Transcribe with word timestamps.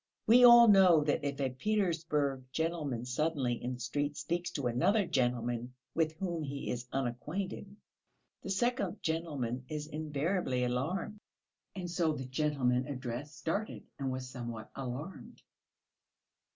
We 0.25 0.43
all 0.43 0.67
know 0.67 1.03
that 1.03 1.23
if 1.23 1.39
a 1.39 1.51
Petersburg 1.51 2.45
gentleman 2.51 3.05
suddenly 3.05 3.63
in 3.63 3.75
the 3.75 3.79
street 3.79 4.17
speaks 4.17 4.49
to 4.53 4.65
another 4.65 5.05
gentleman 5.05 5.75
with 5.93 6.13
whom 6.13 6.41
he 6.41 6.71
is 6.71 6.87
unacquainted, 6.91 7.75
the 8.41 8.49
second 8.49 9.03
gentleman 9.03 9.63
is 9.69 9.85
invariably 9.85 10.63
alarmed. 10.63 11.19
And 11.75 11.87
so 11.87 12.13
the 12.13 12.25
gentleman 12.25 12.87
addressed 12.87 13.37
started 13.37 13.83
and 13.99 14.11
was 14.11 14.27
somewhat 14.27 14.71
alarmed. 14.73 15.39